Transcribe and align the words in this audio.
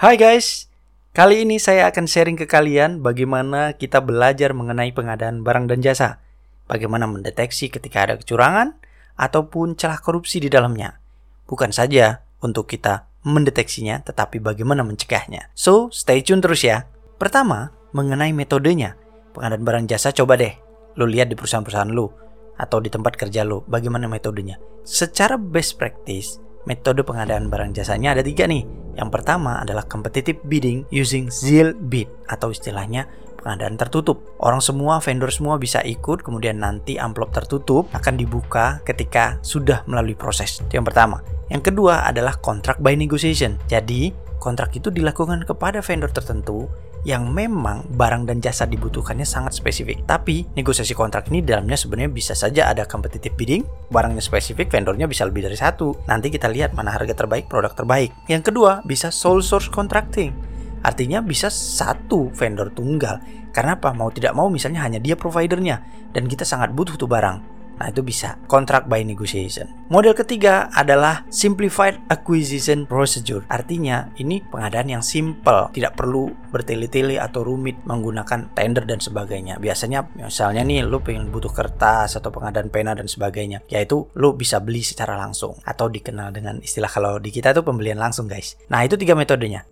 Hai 0.00 0.16
guys, 0.16 0.72
kali 1.12 1.44
ini 1.44 1.60
saya 1.60 1.84
akan 1.92 2.08
sharing 2.08 2.32
ke 2.32 2.48
kalian 2.48 3.04
bagaimana 3.04 3.76
kita 3.76 4.00
belajar 4.00 4.56
mengenai 4.56 4.96
pengadaan 4.96 5.44
barang 5.44 5.68
dan 5.68 5.84
jasa. 5.84 6.24
Bagaimana 6.64 7.04
mendeteksi 7.04 7.68
ketika 7.68 8.08
ada 8.08 8.16
kecurangan 8.16 8.80
ataupun 9.20 9.76
celah 9.76 10.00
korupsi 10.00 10.40
di 10.40 10.48
dalamnya. 10.48 10.96
Bukan 11.44 11.68
saja 11.68 12.24
untuk 12.40 12.64
kita 12.72 13.12
mendeteksinya, 13.28 14.00
tetapi 14.00 14.40
bagaimana 14.40 14.88
mencegahnya. 14.88 15.52
So, 15.52 15.92
stay 15.92 16.24
tune 16.24 16.40
terus 16.40 16.64
ya. 16.64 16.88
Pertama, 17.20 17.68
mengenai 17.92 18.32
metodenya. 18.32 18.96
Pengadaan 19.36 19.68
barang 19.68 19.84
jasa 19.84 20.16
coba 20.16 20.40
deh, 20.40 20.56
lu 20.96 21.12
lihat 21.12 21.28
di 21.28 21.36
perusahaan-perusahaan 21.36 21.92
lu 21.92 22.08
atau 22.56 22.80
di 22.80 22.88
tempat 22.88 23.20
kerja 23.20 23.44
lu, 23.44 23.68
bagaimana 23.68 24.08
metodenya. 24.08 24.56
Secara 24.80 25.36
best 25.36 25.76
practice, 25.76 26.40
metode 26.64 27.04
pengadaan 27.04 27.52
barang 27.52 27.76
jasanya 27.76 28.16
ada 28.16 28.24
tiga 28.24 28.48
nih. 28.48 28.64
Yang 29.00 29.10
pertama 29.16 29.64
adalah 29.64 29.88
competitive 29.88 30.44
bidding 30.44 30.84
using 30.92 31.32
zeal 31.32 31.72
bid 31.72 32.12
atau 32.28 32.52
istilahnya 32.52 33.08
pengadaan 33.40 33.80
tertutup. 33.80 34.36
Orang 34.36 34.60
semua, 34.60 35.00
vendor 35.00 35.32
semua 35.32 35.56
bisa 35.56 35.80
ikut, 35.80 36.20
kemudian 36.20 36.60
nanti 36.60 37.00
amplop 37.00 37.32
tertutup 37.32 37.88
akan 37.96 38.20
dibuka 38.20 38.84
ketika 38.84 39.40
sudah 39.40 39.80
melalui 39.88 40.12
proses. 40.12 40.60
Itu 40.60 40.76
yang 40.76 40.84
pertama. 40.84 41.24
Yang 41.48 41.72
kedua 41.72 42.04
adalah 42.04 42.36
contract 42.36 42.84
by 42.84 42.92
negotiation. 42.94 43.56
Jadi, 43.66 44.12
kontrak 44.36 44.76
itu 44.76 44.92
dilakukan 44.92 45.48
kepada 45.48 45.80
vendor 45.80 46.12
tertentu 46.12 46.68
yang 47.04 47.32
memang 47.32 47.88
barang 47.96 48.28
dan 48.28 48.44
jasa 48.44 48.68
dibutuhkannya 48.68 49.24
sangat 49.24 49.56
spesifik. 49.56 50.04
Tapi 50.04 50.44
negosiasi 50.52 50.92
kontrak 50.92 51.32
ini 51.32 51.40
dalamnya 51.40 51.76
sebenarnya 51.76 52.12
bisa 52.12 52.34
saja 52.36 52.68
ada 52.68 52.84
competitive 52.84 53.32
bidding, 53.36 53.64
barangnya 53.88 54.20
spesifik, 54.20 54.68
vendornya 54.68 55.08
bisa 55.08 55.24
lebih 55.24 55.48
dari 55.48 55.56
satu. 55.56 55.96
Nanti 56.08 56.28
kita 56.28 56.48
lihat 56.52 56.76
mana 56.76 56.92
harga 56.92 57.16
terbaik, 57.16 57.48
produk 57.48 57.72
terbaik. 57.72 58.12
Yang 58.28 58.52
kedua, 58.52 58.84
bisa 58.84 59.08
sole 59.08 59.40
source 59.40 59.72
contracting. 59.72 60.32
Artinya 60.80 61.20
bisa 61.20 61.52
satu 61.52 62.32
vendor 62.32 62.72
tunggal. 62.72 63.20
Karena 63.52 63.76
apa? 63.76 63.92
Mau 63.92 64.08
tidak 64.08 64.32
mau 64.32 64.48
misalnya 64.48 64.80
hanya 64.80 64.96
dia 64.96 65.18
providernya 65.18 65.82
dan 66.14 66.24
kita 66.24 66.48
sangat 66.48 66.72
butuh 66.72 66.96
tuh 66.96 67.10
barang. 67.10 67.59
Nah, 67.80 67.88
itu 67.88 68.04
bisa. 68.04 68.36
Contract 68.44 68.92
by 68.92 69.00
negotiation. 69.00 69.64
Model 69.88 70.12
ketiga 70.12 70.68
adalah 70.76 71.24
simplified 71.32 71.96
acquisition 72.12 72.84
procedure. 72.84 73.40
Artinya, 73.48 74.12
ini 74.20 74.44
pengadaan 74.44 74.92
yang 74.92 75.00
simple, 75.00 75.72
tidak 75.72 75.96
perlu 75.96 76.28
bertele-tele 76.52 77.16
atau 77.16 77.40
rumit 77.40 77.80
menggunakan 77.88 78.52
tender 78.52 78.84
dan 78.84 79.00
sebagainya. 79.00 79.56
Biasanya 79.56 80.12
misalnya 80.12 80.60
nih 80.60 80.84
lu 80.84 81.00
pengen 81.00 81.32
butuh 81.32 81.48
kertas 81.48 82.20
atau 82.20 82.28
pengadaan 82.28 82.68
pena 82.68 82.92
dan 82.92 83.08
sebagainya, 83.08 83.64
yaitu 83.72 84.04
lu 84.20 84.36
bisa 84.36 84.60
beli 84.60 84.84
secara 84.84 85.16
langsung 85.16 85.56
atau 85.64 85.88
dikenal 85.88 86.36
dengan 86.36 86.60
istilah 86.60 86.92
kalau 86.92 87.16
di 87.16 87.32
kita 87.32 87.56
itu 87.56 87.64
pembelian 87.64 87.96
langsung, 87.96 88.28
guys. 88.28 88.60
Nah, 88.68 88.84
itu 88.84 89.00
tiga 89.00 89.16
metodenya. 89.16 89.64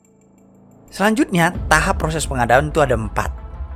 Selanjutnya, 0.88 1.52
tahap 1.68 2.00
proses 2.00 2.24
pengadaan 2.24 2.72
itu 2.72 2.80
ada 2.80 2.96
empat. 2.96 3.28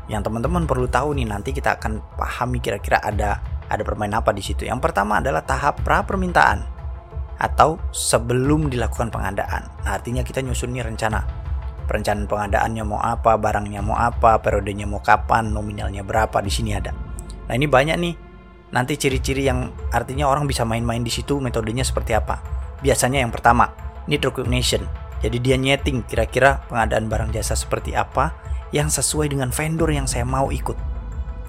Yang 0.09 0.33
teman-teman 0.33 0.65
perlu 0.65 0.89
tahu 0.89 1.13
nih 1.15 1.29
nanti 1.29 1.53
kita 1.53 1.77
akan 1.77 2.01
pahami 2.17 2.59
kira-kira 2.59 2.99
ada 3.05 3.39
ada 3.73 3.83
bermain 3.83 4.13
apa 4.13 4.31
di 4.37 4.45
situ. 4.45 4.69
Yang 4.69 4.85
pertama 4.85 5.25
adalah 5.25 5.41
tahap 5.43 5.81
pra 5.81 6.05
permintaan 6.05 6.69
atau 7.41 7.81
sebelum 7.91 8.69
dilakukan 8.69 9.11
pengadaan. 9.11 9.67
Nah, 9.83 9.93
artinya 9.97 10.23
kita 10.23 10.45
nyusun 10.45 10.77
nih 10.77 10.85
rencana. 10.85 11.25
Perencanaan 11.89 12.31
pengadaannya 12.31 12.85
mau 12.87 13.03
apa, 13.03 13.35
barangnya 13.35 13.83
mau 13.83 13.99
apa, 13.99 14.39
periodenya 14.39 14.87
mau 14.87 15.03
kapan, 15.03 15.51
nominalnya 15.51 16.07
berapa 16.07 16.39
di 16.39 16.53
sini 16.53 16.79
ada. 16.79 16.95
Nah, 17.51 17.55
ini 17.59 17.67
banyak 17.67 17.97
nih. 17.99 18.15
Nanti 18.73 18.97
ciri-ciri 18.97 19.45
yang 19.51 19.69
artinya 19.93 20.31
orang 20.31 20.49
bisa 20.49 20.65
main-main 20.65 21.03
di 21.05 21.13
situ 21.13 21.43
metodenya 21.43 21.85
seperti 21.85 22.17
apa. 22.17 22.41
Biasanya 22.81 23.21
yang 23.21 23.35
pertama, 23.35 23.69
need 24.09 24.23
recognition. 24.25 24.87
Jadi 25.21 25.39
dia 25.39 25.61
nyeting 25.61 26.07
kira-kira 26.09 26.65
pengadaan 26.67 27.07
barang 27.07 27.31
jasa 27.37 27.55
seperti 27.55 27.93
apa 27.93 28.33
yang 28.73 28.89
sesuai 28.89 29.31
dengan 29.31 29.53
vendor 29.53 29.93
yang 29.93 30.09
saya 30.09 30.25
mau 30.25 30.49
ikut 30.49 30.92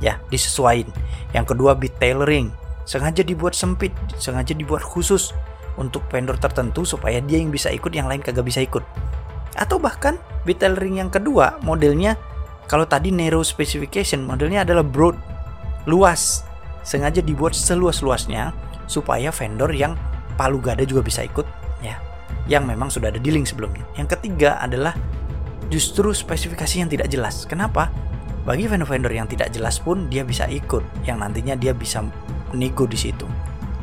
ya 0.03 0.19
disesuaikan. 0.28 0.91
Yang 1.31 1.56
kedua 1.56 1.80
bit 1.80 1.96
tailoring, 1.96 2.52
sengaja 2.84 3.24
dibuat 3.24 3.56
sempit, 3.56 3.96
sengaja 4.19 4.52
dibuat 4.52 4.84
khusus 4.84 5.31
untuk 5.80 6.03
vendor 6.12 6.36
tertentu 6.36 6.84
supaya 6.84 7.24
dia 7.24 7.40
yang 7.40 7.50
bisa 7.50 7.72
ikut, 7.72 7.96
yang 7.96 8.12
lain 8.12 8.19
kagak 8.19 8.44
bisa 8.44 8.59
ikut. 8.59 8.84
Atau 9.56 9.80
bahkan 9.80 10.19
bit 10.44 10.59
tailoring 10.59 11.00
yang 11.00 11.08
kedua 11.08 11.63
modelnya 11.63 12.19
kalau 12.68 12.84
tadi 12.84 13.16
narrow 13.16 13.42
specification 13.47 14.28
modelnya 14.28 14.68
adalah 14.68 14.84
broad, 14.84 15.16
luas, 15.88 16.44
sengaja 16.84 17.24
dibuat 17.24 17.56
seluas-luasnya 17.56 18.52
supaya 18.92 19.31
vendor 19.31 19.72
yang 19.72 19.96
palu 20.36 20.59
gada 20.59 20.84
juga 20.84 21.06
bisa 21.06 21.24
ikut 21.24 21.47
ya 21.80 21.96
yang 22.52 22.68
memang 22.68 22.92
sudah 22.92 23.08
ada 23.08 23.19
di 23.19 23.31
link 23.31 23.47
sebelumnya. 23.47 23.88
Yang 23.96 24.19
ketiga 24.19 24.59
adalah 24.59 24.92
justru 25.72 26.12
spesifikasi 26.12 26.75
yang 26.84 26.90
tidak 26.92 27.08
jelas. 27.08 27.47
Kenapa? 27.47 27.88
Bagi 28.44 28.68
vendor-vendor 28.68 29.12
yang 29.12 29.28
tidak 29.28 29.52
jelas 29.56 29.80
pun 29.80 30.12
dia 30.12 30.28
bisa 30.28 30.48
ikut. 30.48 30.84
Yang 31.08 31.18
nantinya 31.20 31.56
dia 31.56 31.72
bisa 31.72 32.04
nego 32.52 32.84
di 32.88 33.00
situ. 33.00 33.28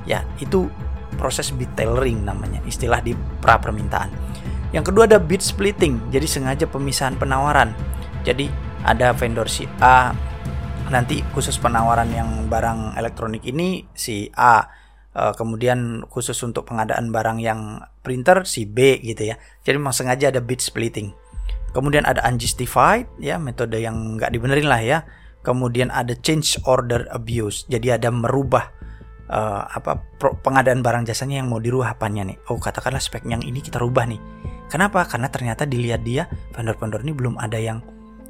Ya 0.04 0.24
itu 0.40 0.68
proses 1.16 1.52
bid 1.52 1.72
tailoring 1.76 2.24
namanya. 2.24 2.60
Istilah 2.64 3.00
di 3.00 3.16
pra 3.40 3.56
permintaan 3.56 4.30
yang 4.70 4.86
kedua 4.86 5.10
ada 5.10 5.18
bid 5.18 5.42
splitting 5.42 5.98
jadi 6.14 6.26
sengaja 6.26 6.66
pemisahan 6.70 7.18
penawaran. 7.18 7.74
Jadi 8.22 8.46
ada 8.86 9.10
vendor 9.12 9.50
si 9.50 9.66
A 9.82 10.14
nanti 10.90 11.22
khusus 11.34 11.54
penawaran 11.58 12.10
yang 12.10 12.50
barang 12.50 12.98
elektronik 12.98 13.46
ini 13.46 13.86
si 13.94 14.30
A 14.34 14.66
eh, 15.14 15.34
kemudian 15.34 16.06
khusus 16.06 16.38
untuk 16.46 16.66
pengadaan 16.70 17.10
barang 17.10 17.38
yang 17.42 17.82
printer 18.02 18.46
si 18.46 18.66
B 18.66 19.02
gitu 19.02 19.34
ya. 19.34 19.36
Jadi 19.66 19.74
memang 19.78 19.94
sengaja 19.94 20.30
ada 20.30 20.38
bid 20.38 20.62
splitting 20.62 21.10
Kemudian 21.70 22.02
ada 22.02 22.22
unjustified 22.26 23.06
ya 23.22 23.38
metode 23.38 23.78
yang 23.78 24.18
nggak 24.18 24.30
dibenerin 24.34 24.66
lah 24.66 24.82
ya. 24.82 24.98
Kemudian 25.40 25.88
ada 25.88 26.12
change 26.20 26.60
order 26.68 27.08
abuse. 27.14 27.64
Jadi 27.70 27.94
ada 27.94 28.12
merubah 28.12 28.68
uh, 29.30 29.62
apa 29.70 30.02
pengadaan 30.42 30.82
barang 30.82 31.06
jasanya 31.08 31.40
yang 31.40 31.48
mau 31.48 31.62
dirubah 31.62 31.96
apanya 31.96 32.26
nih. 32.26 32.36
Oh 32.50 32.58
katakanlah 32.58 33.00
spek 33.00 33.24
yang 33.24 33.40
ini 33.40 33.62
kita 33.62 33.78
rubah 33.78 34.04
nih. 34.04 34.20
Kenapa? 34.70 35.06
Karena 35.06 35.26
ternyata 35.30 35.66
dilihat 35.66 36.06
dia 36.06 36.30
vendor-vendor 36.54 37.02
ini 37.02 37.12
belum 37.14 37.34
ada 37.38 37.58
yang 37.58 37.82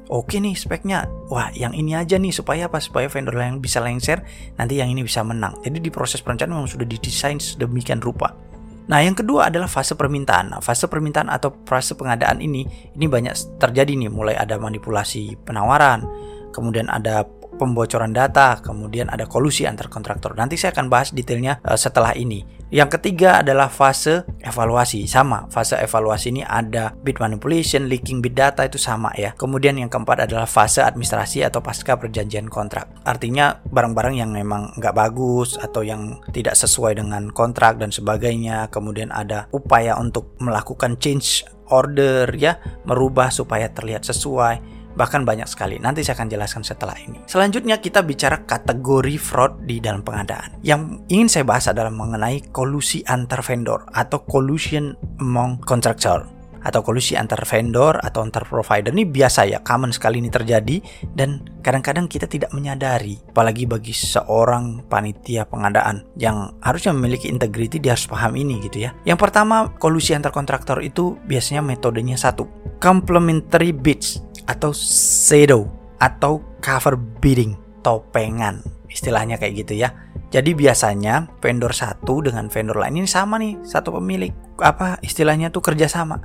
oke 0.09 0.37
nih 0.37 0.53
speknya. 0.53 1.09
Wah 1.29 1.49
yang 1.53 1.73
ini 1.73 1.97
aja 1.97 2.17
nih 2.17 2.33
supaya 2.33 2.69
apa? 2.69 2.77
Supaya 2.77 3.09
vendor 3.09 3.33
lain 3.33 3.59
bisa 3.59 3.81
lengser. 3.81 4.21
Nanti 4.57 4.77
yang 4.77 4.89
ini 4.93 5.01
bisa 5.05 5.25
menang. 5.25 5.57
Jadi 5.65 5.81
di 5.81 5.89
proses 5.89 6.21
perencanaan 6.21 6.61
memang 6.61 6.69
sudah 6.69 6.85
didesain 6.85 7.41
sedemikian 7.41 8.01
rupa. 8.01 8.50
Nah, 8.91 8.99
yang 8.99 9.15
kedua 9.15 9.47
adalah 9.47 9.71
fase 9.71 9.95
permintaan. 9.95 10.51
Nah, 10.51 10.59
fase 10.59 10.91
permintaan 10.91 11.31
atau 11.31 11.63
fase 11.63 11.95
pengadaan 11.95 12.43
ini 12.43 12.67
ini 12.91 13.05
banyak 13.07 13.31
terjadi 13.55 13.95
nih, 13.95 14.11
mulai 14.11 14.35
ada 14.35 14.59
manipulasi 14.59 15.39
penawaran, 15.47 16.03
kemudian 16.51 16.91
ada 16.91 17.23
pembocoran 17.61 18.09
data, 18.09 18.57
kemudian 18.57 19.13
ada 19.13 19.29
kolusi 19.29 19.69
antar 19.69 19.85
kontraktor. 19.93 20.33
Nanti 20.33 20.57
saya 20.57 20.73
akan 20.73 20.89
bahas 20.89 21.13
detailnya 21.13 21.61
uh, 21.61 21.77
setelah 21.77 22.17
ini. 22.17 22.41
Yang 22.71 22.97
ketiga 22.97 23.43
adalah 23.43 23.67
fase 23.67 24.23
evaluasi. 24.41 25.03
Sama, 25.03 25.45
fase 25.51 25.75
evaluasi 25.75 26.31
ini 26.31 26.41
ada 26.41 26.95
bid 26.95 27.19
manipulation, 27.19 27.85
leaking 27.85 28.23
bid 28.23 28.33
data 28.33 28.63
itu 28.63 28.79
sama 28.79 29.11
ya. 29.13 29.35
Kemudian 29.35 29.75
yang 29.75 29.91
keempat 29.91 30.25
adalah 30.25 30.47
fase 30.47 30.79
administrasi 30.79 31.43
atau 31.43 31.59
pasca 31.59 31.99
perjanjian 31.99 32.47
kontrak. 32.47 32.87
Artinya 33.03 33.59
barang-barang 33.67 34.15
yang 34.23 34.31
memang 34.31 34.71
nggak 34.79 34.95
bagus 34.95 35.59
atau 35.59 35.83
yang 35.83 36.23
tidak 36.31 36.55
sesuai 36.55 36.95
dengan 36.97 37.27
kontrak 37.35 37.75
dan 37.75 37.91
sebagainya. 37.91 38.71
Kemudian 38.71 39.11
ada 39.11 39.51
upaya 39.51 39.99
untuk 39.99 40.39
melakukan 40.39 40.95
change 40.95 41.43
order 41.67 42.31
ya, 42.39 42.55
merubah 42.87 43.35
supaya 43.35 43.67
terlihat 43.67 44.07
sesuai 44.07 44.80
bahkan 44.95 45.23
banyak 45.23 45.47
sekali. 45.47 45.77
Nanti 45.77 46.03
saya 46.05 46.19
akan 46.19 46.29
jelaskan 46.31 46.63
setelah 46.65 46.95
ini. 46.99 47.23
Selanjutnya 47.27 47.79
kita 47.79 48.03
bicara 48.03 48.43
kategori 48.43 49.15
fraud 49.17 49.65
di 49.65 49.79
dalam 49.79 50.03
pengadaan. 50.03 50.59
Yang 50.65 51.03
ingin 51.11 51.29
saya 51.29 51.45
bahas 51.47 51.69
adalah 51.69 51.93
mengenai 51.93 52.51
kolusi 52.51 53.03
antar 53.07 53.43
vendor 53.45 53.87
atau 53.91 54.23
collusion 54.23 54.95
among 55.19 55.61
contractor 55.63 56.41
atau 56.61 56.85
kolusi 56.85 57.17
antar 57.17 57.41
vendor 57.43 57.97
atau 57.97 58.21
antar 58.21 58.45
provider 58.45 58.93
ini 58.93 59.05
biasa 59.09 59.49
ya, 59.49 59.59
common 59.65 59.89
sekali 59.89 60.21
ini 60.21 60.29
terjadi 60.29 60.77
dan 61.17 61.41
kadang-kadang 61.65 62.05
kita 62.05 62.29
tidak 62.29 62.53
menyadari 62.53 63.17
apalagi 63.33 63.65
bagi 63.65 63.93
seorang 63.93 64.85
panitia 64.85 65.49
pengadaan 65.49 66.05
yang 66.17 66.53
harusnya 66.61 66.93
memiliki 66.93 67.29
integriti 67.29 67.81
dia 67.81 67.97
harus 67.97 68.05
paham 68.05 68.37
ini 68.37 68.61
gitu 68.61 68.85
ya. 68.85 68.93
Yang 69.03 69.19
pertama, 69.29 69.73
kolusi 69.81 70.13
antar 70.13 70.29
kontraktor 70.29 70.85
itu 70.85 71.17
biasanya 71.25 71.65
metodenya 71.65 72.17
satu, 72.17 72.45
complementary 72.77 73.73
bids 73.73 74.21
atau 74.51 74.75
shadow 74.75 75.71
atau 75.95 76.43
cover 76.59 76.99
bidding. 76.99 77.55
Topengan. 77.79 78.59
Istilahnya 78.91 79.39
kayak 79.39 79.65
gitu 79.65 79.79
ya. 79.79 79.95
Jadi 80.27 80.51
biasanya 80.51 81.31
vendor 81.39 81.71
satu 81.71 82.19
dengan 82.21 82.51
vendor 82.51 82.75
lain. 82.75 83.01
Ini 83.01 83.09
sama 83.09 83.39
nih 83.39 83.63
satu 83.63 83.95
pemilik 83.95 84.35
apa 84.59 84.99
istilahnya 84.99 85.49
tuh 85.49 85.63
kerjasama. 85.63 86.19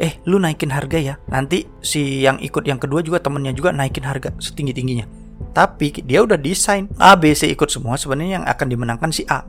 Eh 0.00 0.18
lu 0.24 0.40
naikin 0.40 0.72
harga 0.72 0.98
ya. 0.98 1.14
Nanti 1.28 1.68
si 1.84 2.24
yang 2.24 2.40
ikut 2.40 2.64
yang 2.64 2.80
kedua 2.80 3.04
juga 3.04 3.20
temennya 3.20 3.52
juga 3.52 3.70
naikin 3.70 4.08
harga 4.08 4.32
setinggi 4.40 4.72
tingginya 4.72 5.06
tapi 5.52 5.92
dia 6.04 6.20
udah 6.24 6.36
desain 6.36 6.88
A 7.00 7.16
B 7.16 7.32
C 7.32 7.48
ikut 7.48 7.68
semua 7.68 7.96
sebenarnya 7.96 8.40
yang 8.40 8.46
akan 8.48 8.66
dimenangkan 8.68 9.10
si 9.12 9.24
A 9.28 9.44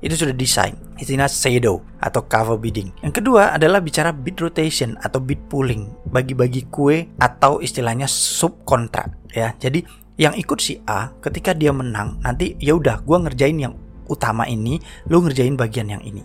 itu 0.00 0.14
sudah 0.14 0.34
desain. 0.34 0.74
Istilah 0.98 1.30
shadow 1.30 1.82
atau 1.98 2.22
cover 2.26 2.58
bidding. 2.58 2.90
Yang 3.02 3.22
kedua 3.22 3.54
adalah 3.54 3.82
bicara 3.82 4.14
bid 4.14 4.38
rotation 4.38 4.94
atau 5.02 5.18
bid 5.18 5.38
pooling, 5.50 5.90
bagi-bagi 6.08 6.70
kue 6.70 7.10
atau 7.18 7.58
istilahnya 7.58 8.06
subkontrak 8.06 9.30
ya. 9.34 9.54
Jadi 9.58 9.82
yang 10.14 10.38
ikut 10.38 10.58
si 10.62 10.78
A 10.86 11.10
ketika 11.18 11.52
dia 11.52 11.74
menang 11.74 12.22
nanti 12.22 12.54
ya 12.62 12.78
udah 12.78 13.02
gua 13.02 13.22
ngerjain 13.26 13.58
yang 13.58 13.74
utama 14.06 14.46
ini, 14.46 14.78
lu 15.10 15.24
ngerjain 15.24 15.58
bagian 15.58 15.90
yang 15.90 16.02
ini. 16.04 16.22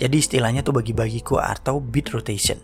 Jadi 0.00 0.16
istilahnya 0.16 0.64
tuh 0.64 0.80
bagi-bagi 0.80 1.20
kue 1.20 1.40
atau 1.40 1.76
bid 1.76 2.08
rotation. 2.08 2.56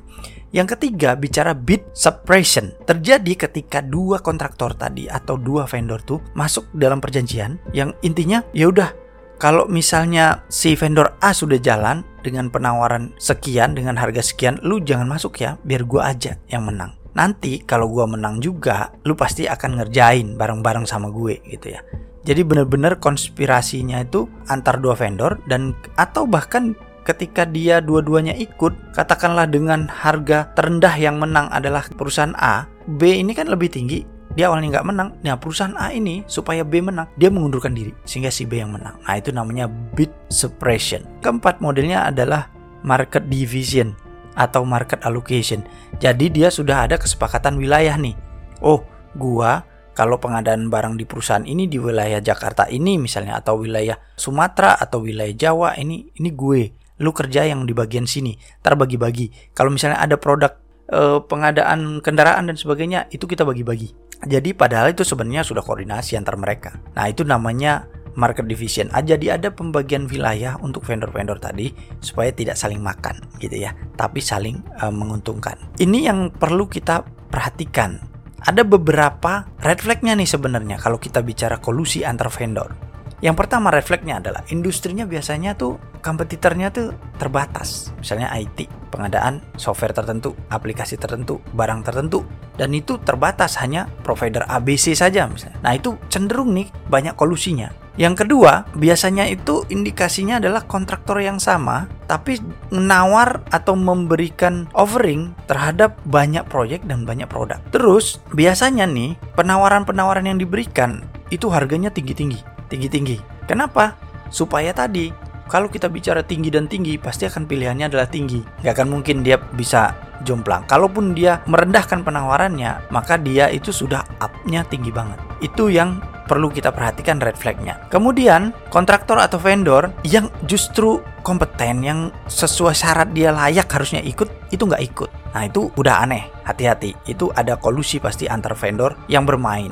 Yang 0.56 0.72
ketiga, 0.72 1.12
bicara 1.12 1.52
bid 1.52 1.84
suppression. 1.92 2.72
Terjadi 2.88 3.48
ketika 3.48 3.84
dua 3.84 4.24
kontraktor 4.24 4.72
tadi 4.72 5.04
atau 5.04 5.36
dua 5.36 5.68
vendor 5.68 6.00
tuh 6.00 6.24
masuk 6.32 6.72
dalam 6.72 6.96
perjanjian 6.96 7.60
yang 7.76 7.92
intinya 8.00 8.40
ya 8.56 8.72
udah 8.72 8.88
kalau 9.36 9.68
misalnya 9.68 10.44
si 10.48 10.72
vendor 10.72 11.12
A 11.20 11.36
sudah 11.36 11.60
jalan 11.60 12.00
dengan 12.24 12.48
penawaran 12.48 13.12
sekian 13.20 13.76
dengan 13.76 13.94
harga 14.00 14.24
sekian, 14.24 14.56
lu 14.64 14.80
jangan 14.80 15.06
masuk 15.06 15.40
ya, 15.44 15.60
biar 15.62 15.84
gua 15.84 16.16
aja 16.16 16.40
yang 16.48 16.64
menang. 16.64 16.96
Nanti 17.16 17.64
kalau 17.64 17.88
gua 17.88 18.08
menang 18.08 18.40
juga, 18.40 18.92
lu 19.04 19.16
pasti 19.16 19.48
akan 19.48 19.80
ngerjain 19.80 20.36
bareng-bareng 20.36 20.84
sama 20.84 21.08
gue 21.08 21.40
gitu 21.48 21.72
ya. 21.72 21.80
Jadi 22.26 22.42
bener-bener 22.42 22.98
konspirasinya 22.98 24.02
itu 24.02 24.26
antar 24.50 24.82
dua 24.82 24.98
vendor 24.98 25.38
dan 25.46 25.78
atau 25.94 26.26
bahkan 26.26 26.74
ketika 27.06 27.46
dia 27.46 27.78
dua-duanya 27.78 28.34
ikut, 28.34 28.92
katakanlah 28.92 29.46
dengan 29.46 29.86
harga 29.86 30.50
terendah 30.58 30.90
yang 30.98 31.22
menang 31.22 31.46
adalah 31.54 31.86
perusahaan 31.86 32.34
A, 32.34 32.66
B 32.90 33.22
ini 33.22 33.30
kan 33.30 33.46
lebih 33.46 33.70
tinggi. 33.70 34.15
Dia 34.36 34.52
awalnya 34.52 34.78
nggak 34.78 34.86
menang, 34.92 35.08
nah 35.24 35.40
perusahaan 35.40 35.72
A 35.80 35.96
ini 35.96 36.20
supaya 36.28 36.60
B 36.60 36.84
menang, 36.84 37.08
dia 37.16 37.32
mengundurkan 37.32 37.72
diri 37.72 37.96
sehingga 38.04 38.28
si 38.28 38.44
B 38.44 38.60
yang 38.60 38.76
menang. 38.76 39.00
Nah 39.00 39.16
itu 39.16 39.32
namanya 39.32 39.64
bid 39.66 40.12
suppression. 40.28 41.08
Keempat 41.24 41.64
modelnya 41.64 42.12
adalah 42.12 42.52
market 42.84 43.32
division 43.32 43.96
atau 44.36 44.68
market 44.68 45.00
allocation. 45.08 45.64
Jadi 45.96 46.28
dia 46.28 46.52
sudah 46.52 46.84
ada 46.84 47.00
kesepakatan 47.00 47.56
wilayah 47.56 47.96
nih. 47.96 48.12
Oh, 48.60 48.84
gua 49.16 49.64
kalau 49.96 50.20
pengadaan 50.20 50.68
barang 50.68 51.00
di 51.00 51.08
perusahaan 51.08 51.48
ini 51.48 51.64
di 51.72 51.80
wilayah 51.80 52.20
Jakarta 52.20 52.68
ini 52.68 53.00
misalnya 53.00 53.40
atau 53.40 53.64
wilayah 53.64 53.96
Sumatera 54.12 54.76
atau 54.76 55.00
wilayah 55.00 55.32
Jawa 55.32 55.80
ini 55.80 56.12
ini 56.20 56.30
gue 56.36 56.76
lu 57.00 57.16
kerja 57.16 57.48
yang 57.48 57.64
di 57.64 57.72
bagian 57.72 58.04
sini 58.04 58.36
terbagi-bagi 58.60 59.56
kalau 59.56 59.72
misalnya 59.72 60.04
ada 60.04 60.20
produk 60.20 60.52
e, 60.90 61.20
pengadaan 61.22 62.00
kendaraan 62.00 62.50
dan 62.50 62.56
sebagainya 62.56 63.10
itu 63.10 63.26
kita 63.26 63.42
bagi-bagi. 63.42 63.92
Jadi 64.24 64.56
padahal 64.56 64.96
itu 64.96 65.04
sebenarnya 65.04 65.44
sudah 65.44 65.60
koordinasi 65.60 66.16
antar 66.16 66.40
mereka. 66.40 66.80
Nah 66.96 67.06
itu 67.06 67.22
namanya 67.22 67.84
market 68.16 68.48
division. 68.48 68.88
Aja 68.90 68.96
ah, 68.96 69.04
jadi 69.14 69.26
ada 69.36 69.48
pembagian 69.52 70.08
wilayah 70.08 70.56
untuk 70.64 70.88
vendor-vendor 70.88 71.36
tadi 71.36 71.70
supaya 72.00 72.32
tidak 72.32 72.56
saling 72.56 72.80
makan 72.80 73.20
gitu 73.38 73.60
ya. 73.60 73.76
Tapi 73.94 74.18
saling 74.24 74.56
e, 74.80 74.84
menguntungkan. 74.88 75.76
Ini 75.76 76.10
yang 76.10 76.32
perlu 76.32 76.66
kita 76.66 77.04
perhatikan. 77.28 78.00
Ada 78.46 78.62
beberapa 78.62 79.48
red 79.58 79.82
flagnya 79.82 80.14
nih 80.14 80.28
sebenarnya 80.28 80.78
kalau 80.78 81.02
kita 81.02 81.18
bicara 81.20 81.58
kolusi 81.58 82.06
antar 82.06 82.30
vendor 82.30 82.95
yang 83.24 83.32
pertama 83.32 83.72
refleksnya 83.72 84.20
adalah 84.20 84.44
industrinya 84.52 85.08
biasanya 85.08 85.56
tuh 85.56 85.80
kompetitornya 86.04 86.68
tuh 86.68 86.92
terbatas. 87.16 87.96
Misalnya 87.96 88.28
IT, 88.36 88.68
pengadaan 88.92 89.40
software 89.56 89.96
tertentu, 89.96 90.36
aplikasi 90.52 91.00
tertentu, 91.00 91.40
barang 91.56 91.80
tertentu 91.80 92.28
dan 92.60 92.76
itu 92.76 93.00
terbatas 93.00 93.56
hanya 93.64 93.88
provider 94.04 94.44
ABC 94.44 94.92
saja 94.92 95.24
misalnya. 95.28 95.56
Nah, 95.64 95.72
itu 95.72 95.96
cenderung 96.12 96.52
nih 96.52 96.68
banyak 96.92 97.16
kolusinya. 97.16 97.72
Yang 97.96 98.28
kedua, 98.28 98.68
biasanya 98.76 99.24
itu 99.24 99.64
indikasinya 99.72 100.36
adalah 100.36 100.68
kontraktor 100.68 101.16
yang 101.16 101.40
sama, 101.40 101.88
tapi 102.04 102.36
menawar 102.68 103.40
atau 103.48 103.72
memberikan 103.72 104.68
offering 104.76 105.32
terhadap 105.48 105.96
banyak 106.04 106.44
proyek 106.44 106.84
dan 106.84 107.08
banyak 107.08 107.24
produk. 107.24 107.56
Terus, 107.72 108.20
biasanya 108.36 108.84
nih, 108.84 109.16
penawaran-penawaran 109.32 110.28
yang 110.28 110.36
diberikan 110.36 111.08
itu 111.32 111.48
harganya 111.48 111.88
tinggi-tinggi 111.88 112.55
tinggi-tinggi. 112.68 113.46
Kenapa? 113.46 113.94
Supaya 114.28 114.74
tadi 114.74 115.26
kalau 115.46 115.70
kita 115.70 115.86
bicara 115.86 116.26
tinggi 116.26 116.50
dan 116.50 116.66
tinggi 116.66 116.98
pasti 116.98 117.22
akan 117.22 117.46
pilihannya 117.46 117.86
adalah 117.86 118.10
tinggi. 118.10 118.42
Gak 118.66 118.82
akan 118.82 118.98
mungkin 118.98 119.22
dia 119.22 119.38
bisa 119.38 119.94
jomplang. 120.26 120.66
Kalaupun 120.66 121.14
dia 121.14 121.38
merendahkan 121.46 122.02
penawarannya, 122.02 122.90
maka 122.90 123.14
dia 123.14 123.46
itu 123.54 123.70
sudah 123.70 124.02
up-nya 124.18 124.66
tinggi 124.66 124.90
banget. 124.90 125.22
Itu 125.38 125.70
yang 125.70 126.02
perlu 126.26 126.50
kita 126.50 126.74
perhatikan 126.74 127.22
red 127.22 127.38
flag-nya. 127.38 127.86
Kemudian, 127.86 128.50
kontraktor 128.74 129.22
atau 129.22 129.38
vendor 129.38 129.94
yang 130.02 130.26
justru 130.50 130.98
kompeten, 131.22 131.86
yang 131.86 132.10
sesuai 132.26 132.74
syarat 132.74 133.14
dia 133.14 133.30
layak 133.30 133.70
harusnya 133.70 134.02
ikut, 134.02 134.50
itu 134.50 134.66
nggak 134.66 134.82
ikut. 134.82 135.10
Nah, 135.30 135.46
itu 135.46 135.70
udah 135.78 136.02
aneh. 136.02 136.26
Hati-hati. 136.42 137.06
Itu 137.06 137.30
ada 137.30 137.54
kolusi 137.54 138.02
pasti 138.02 138.26
antar 138.26 138.58
vendor 138.58 138.98
yang 139.06 139.22
bermain 139.22 139.70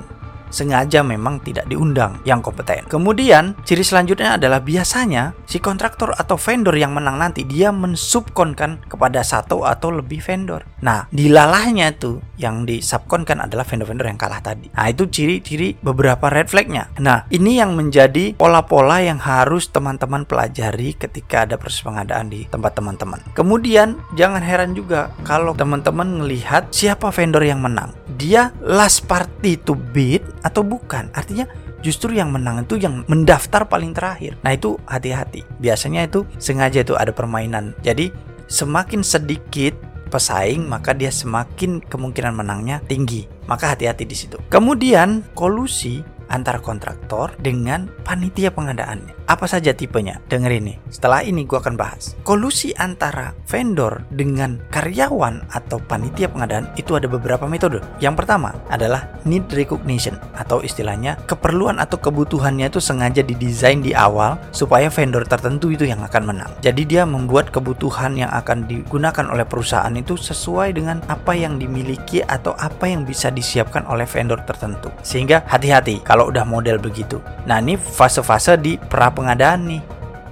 sengaja 0.55 1.03
memang 1.03 1.43
tidak 1.43 1.67
diundang 1.67 2.23
yang 2.23 2.39
kompeten. 2.39 2.87
Kemudian, 2.87 3.59
ciri 3.67 3.83
selanjutnya 3.83 4.39
adalah 4.39 4.63
biasanya 4.63 5.35
si 5.51 5.59
kontraktor 5.59 6.15
atau 6.15 6.39
vendor 6.39 6.79
yang 6.79 6.95
menang 6.95 7.19
nanti 7.19 7.43
dia 7.43 7.75
mensubkonkan 7.75 8.87
kepada 8.87 9.27
satu 9.27 9.67
atau 9.67 9.91
lebih 9.91 10.23
vendor. 10.23 10.63
Nah, 10.87 11.11
dilalahnya 11.11 11.97
tuh 11.99 12.23
yang 12.39 12.63
disubkonkan 12.63 13.43
adalah 13.43 13.67
vendor-vendor 13.67 14.07
yang 14.07 14.21
kalah 14.21 14.39
tadi. 14.39 14.71
Nah, 14.71 14.87
itu 14.87 15.11
ciri-ciri 15.11 15.75
beberapa 15.81 16.31
red 16.31 16.47
flagnya. 16.47 16.93
Nah, 17.03 17.27
ini 17.35 17.59
yang 17.59 17.75
menjadi 17.75 18.37
pola-pola 18.39 19.01
yang 19.01 19.19
harus 19.19 19.73
teman-teman 19.73 20.29
pelajari 20.29 20.95
ketika 20.95 21.49
ada 21.49 21.59
proses 21.59 21.83
pengadaan 21.83 22.31
di 22.31 22.47
tempat 22.47 22.77
teman-teman. 22.79 23.19
Kemudian, 23.33 23.99
jangan 24.15 24.45
heran 24.45 24.77
juga 24.77 25.11
kalau 25.25 25.57
teman-teman 25.57 26.21
melihat 26.21 26.69
siapa 26.69 27.09
vendor 27.09 27.43
yang 27.43 27.65
menang. 27.65 27.97
Dia 28.15 28.55
last 28.63 29.11
party 29.11 29.59
to 29.65 29.75
bid 29.75 30.23
atau 30.45 30.61
bukan. 30.61 31.09
Artinya 31.17 31.49
justru 31.81 32.13
yang 32.13 32.31
menang 32.31 32.69
itu 32.69 32.77
yang 32.77 33.03
mendaftar 33.09 33.65
paling 33.65 33.97
terakhir. 33.97 34.37
Nah 34.45 34.53
itu 34.53 34.77
hati-hati. 34.85 35.43
Biasanya 35.59 36.05
itu 36.05 36.29
sengaja 36.37 36.85
itu 36.85 36.95
ada 36.95 37.11
permainan. 37.11 37.73
Jadi 37.81 38.13
semakin 38.47 39.01
sedikit 39.01 39.73
pesaing 40.13 40.69
maka 40.69 40.95
dia 40.95 41.11
semakin 41.11 41.83
kemungkinan 41.83 42.37
menangnya 42.37 42.85
tinggi. 42.85 43.27
Maka 43.49 43.75
hati-hati 43.75 44.05
di 44.05 44.17
situ. 44.17 44.39
Kemudian 44.53 45.25
kolusi 45.35 46.05
antara 46.29 46.61
kontraktor 46.61 47.35
dengan 47.41 47.91
panitia 48.05 48.53
pengadaannya. 48.53 49.25
Apa 49.25 49.49
saja 49.49 49.73
tipenya? 49.73 50.21
Dengerin 50.29 50.69
nih. 50.69 50.77
Setelah 50.93 51.25
ini 51.25 51.49
gue 51.49 51.57
akan 51.57 51.81
bahas. 51.81 52.13
Kolusi 52.29 52.77
antara 52.77 53.33
vendor 53.49 54.05
dengan 54.13 54.61
karyawan 54.69 55.49
atau 55.49 55.81
panitia 55.81 56.29
pengadaan 56.29 56.69
itu 56.77 56.93
ada 56.93 57.09
beberapa 57.09 57.49
metode. 57.49 57.81
Yang 58.05 58.25
pertama 58.25 58.53
adalah 58.69 59.09
need 59.25 59.49
recognition 59.57 60.21
atau 60.37 60.61
istilahnya 60.61 61.17
keperluan 61.25 61.81
atau 61.81 61.97
kebutuhannya 61.97 62.69
itu 62.69 62.85
sengaja 62.85 63.25
didesain 63.25 63.81
di 63.81 63.97
awal 63.97 64.37
supaya 64.53 64.93
vendor 64.93 65.25
tertentu 65.25 65.73
itu 65.73 65.89
yang 65.89 66.05
akan 66.05 66.29
menang. 66.29 66.53
Jadi 66.61 66.85
dia 66.85 67.09
membuat 67.09 67.49
kebutuhan 67.49 68.21
yang 68.21 68.29
akan 68.29 68.69
digunakan 68.69 69.25
oleh 69.33 69.49
perusahaan 69.49 69.93
itu 69.97 70.21
sesuai 70.21 70.77
dengan 70.77 71.01
apa 71.09 71.33
yang 71.33 71.57
dimiliki 71.57 72.21
atau 72.21 72.53
apa 72.61 72.93
yang 72.93 73.09
bisa 73.09 73.33
disiapkan 73.33 73.89
oleh 73.89 74.05
vendor 74.05 74.45
tertentu. 74.45 74.93
Sehingga 75.01 75.49
hati-hati 75.49 76.05
kalau 76.15 76.31
udah 76.31 76.47
model 76.47 76.79
begitu. 76.79 77.19
Nah 77.51 77.59
ini 77.59 77.75
fase-fase 77.75 78.55
di 78.55 78.79
pra 78.79 79.11
pengadaan 79.11 79.67
nih. 79.67 79.83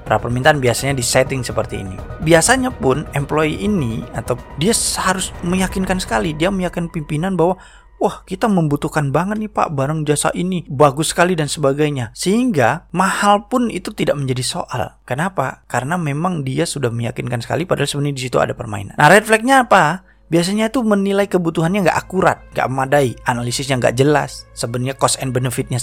Pra 0.07 0.15
permintaan 0.15 0.63
biasanya 0.63 0.95
di 0.95 1.03
setting 1.03 1.43
seperti 1.43 1.83
ini. 1.83 1.99
Biasanya 2.23 2.71
pun 2.71 3.03
employee 3.19 3.67
ini 3.67 4.07
atau 4.15 4.39
dia 4.63 4.71
harus 5.03 5.35
meyakinkan 5.43 5.99
sekali, 5.99 6.39
dia 6.39 6.55
meyakinkan 6.55 6.87
pimpinan 6.87 7.35
bahwa 7.35 7.59
wah 7.99 8.23
kita 8.23 8.47
membutuhkan 8.47 9.11
banget 9.11 9.43
nih 9.43 9.51
pak 9.51 9.75
barang 9.75 10.07
jasa 10.07 10.31
ini. 10.39 10.63
Bagus 10.71 11.11
sekali 11.11 11.35
dan 11.35 11.51
sebagainya. 11.51 12.15
Sehingga 12.15 12.87
mahal 12.95 13.51
pun 13.51 13.67
itu 13.67 13.91
tidak 13.91 14.15
menjadi 14.23 14.63
soal. 14.63 15.03
Kenapa? 15.03 15.67
Karena 15.67 15.99
memang 15.99 16.47
dia 16.47 16.63
sudah 16.63 16.95
meyakinkan 16.95 17.43
sekali 17.43 17.67
padahal 17.67 17.91
sebenarnya 17.91 18.17
di 18.19 18.23
situ 18.23 18.39
ada 18.39 18.55
permainan. 18.55 18.95
Nah 18.95 19.11
red 19.11 19.27
flagnya 19.27 19.67
apa 19.67 20.12
biasanya 20.33 20.73
itu 20.73 20.81
menilai 20.81 21.29
kebutuhannya 21.29 21.85
nggak 21.85 21.99
akurat, 22.09 22.41
nggak 22.57 22.69
memadai, 22.73 23.13
analisisnya 23.29 23.77
nggak 23.77 24.01
jelas. 24.01 24.49
Sebenarnya 24.57 24.97
cost 24.97 25.21
and 25.21 25.37
benefitnya 25.37 25.77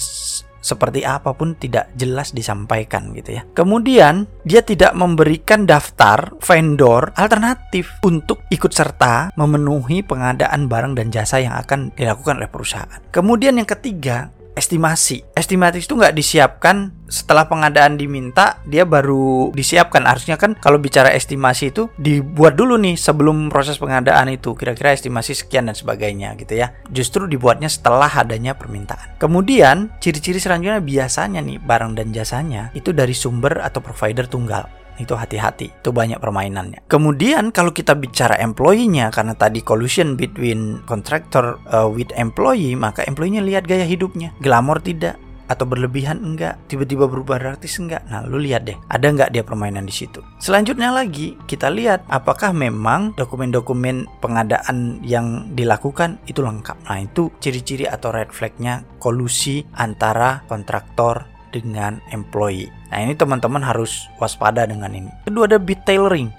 seperti 0.60 1.08
apa 1.08 1.32
pun 1.38 1.56
tidak 1.56 1.88
jelas 1.96 2.36
disampaikan 2.36 3.16
gitu 3.16 3.40
ya. 3.40 3.42
Kemudian 3.56 4.28
dia 4.44 4.60
tidak 4.60 4.92
memberikan 4.98 5.64
daftar 5.64 6.36
vendor 6.44 7.16
alternatif 7.16 7.96
untuk 8.04 8.44
ikut 8.52 8.74
serta 8.74 9.32
memenuhi 9.40 10.04
pengadaan 10.04 10.68
barang 10.68 11.00
dan 11.00 11.08
jasa 11.14 11.40
yang 11.40 11.56
akan 11.56 11.96
dilakukan 11.96 12.44
oleh 12.44 12.52
perusahaan. 12.52 13.00
Kemudian 13.14 13.56
yang 13.56 13.70
ketiga, 13.70 14.34
estimasi. 14.60 15.24
Estimasi 15.32 15.80
itu 15.80 15.96
nggak 15.96 16.12
disiapkan 16.12 16.92
setelah 17.10 17.50
pengadaan 17.50 17.98
diminta, 17.98 18.62
dia 18.70 18.86
baru 18.86 19.50
disiapkan. 19.56 20.06
Harusnya 20.06 20.38
kan 20.38 20.54
kalau 20.60 20.78
bicara 20.78 21.10
estimasi 21.16 21.74
itu 21.74 21.90
dibuat 21.98 22.54
dulu 22.60 22.78
nih 22.78 23.00
sebelum 23.00 23.50
proses 23.50 23.80
pengadaan 23.80 24.30
itu. 24.30 24.54
Kira-kira 24.54 24.94
estimasi 24.94 25.34
sekian 25.34 25.72
dan 25.72 25.76
sebagainya 25.80 26.38
gitu 26.38 26.60
ya. 26.60 26.76
Justru 26.92 27.26
dibuatnya 27.26 27.72
setelah 27.72 28.12
adanya 28.12 28.54
permintaan. 28.54 29.18
Kemudian 29.18 29.96
ciri-ciri 29.98 30.38
selanjutnya 30.38 30.84
biasanya 30.84 31.42
nih 31.42 31.58
barang 31.58 31.98
dan 31.98 32.14
jasanya 32.14 32.70
itu 32.78 32.94
dari 32.94 33.18
sumber 33.18 33.64
atau 33.64 33.82
provider 33.82 34.30
tunggal 34.30 34.79
itu 35.00 35.16
hati-hati 35.16 35.72
itu 35.82 35.90
banyak 35.90 36.20
permainannya 36.20 36.84
kemudian 36.92 37.50
kalau 37.56 37.72
kita 37.72 37.96
bicara 37.96 38.38
employee-nya 38.38 39.10
karena 39.10 39.34
tadi 39.34 39.64
collusion 39.64 40.20
between 40.20 40.84
contractor 40.86 41.58
uh, 41.72 41.88
with 41.88 42.12
employee 42.20 42.76
maka 42.76 43.02
employee-nya 43.08 43.42
lihat 43.42 43.64
gaya 43.66 43.88
hidupnya 43.88 44.36
glamor 44.44 44.84
tidak 44.84 45.18
atau 45.50 45.66
berlebihan 45.66 46.22
enggak, 46.22 46.62
tiba-tiba 46.70 47.10
berubah 47.10 47.42
drastis 47.42 47.82
enggak. 47.82 48.06
Nah, 48.06 48.22
lu 48.30 48.38
lihat 48.38 48.70
deh, 48.70 48.78
ada 48.86 49.10
enggak 49.10 49.34
dia 49.34 49.42
permainan 49.42 49.90
di 49.90 49.92
situ. 49.92 50.22
Selanjutnya 50.38 50.94
lagi, 50.94 51.34
kita 51.50 51.74
lihat 51.74 52.06
apakah 52.06 52.54
memang 52.54 53.18
dokumen-dokumen 53.18 54.06
pengadaan 54.22 55.02
yang 55.02 55.50
dilakukan 55.58 56.22
itu 56.30 56.46
lengkap. 56.46 56.78
Nah, 56.86 57.02
itu 57.02 57.34
ciri-ciri 57.42 57.90
atau 57.90 58.14
red 58.14 58.30
flag-nya 58.30 58.86
kolusi 59.02 59.66
antara 59.74 60.46
kontraktor 60.46 61.26
dengan 61.50 61.98
employee. 62.14 62.79
Nah 62.90 62.98
ini 63.02 63.14
teman-teman 63.14 63.62
harus 63.62 64.10
waspada 64.18 64.66
dengan 64.66 64.90
ini. 64.94 65.10
Kedua 65.26 65.46
ada 65.46 65.62
bit 65.62 65.86
tailoring. 65.86 66.30